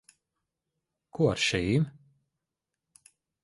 Ko 1.19 1.29
ar 1.33 1.43
šīm? 1.49 1.87